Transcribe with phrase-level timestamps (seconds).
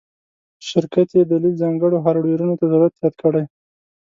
[0.67, 3.43] شرکت یی دلیل ځانګړو هارډویرونو ته ضرورت یاد کړی